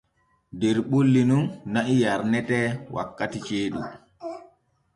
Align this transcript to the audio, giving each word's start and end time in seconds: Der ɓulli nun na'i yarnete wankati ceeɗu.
Der 0.59 0.77
ɓulli 0.89 1.21
nun 1.29 1.43
na'i 1.73 1.93
yarnete 2.01 2.59
wankati 2.93 3.39
ceeɗu. 3.45 3.81